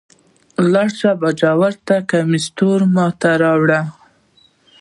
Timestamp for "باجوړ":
1.21-1.73